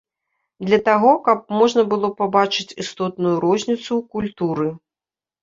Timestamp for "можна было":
1.59-2.09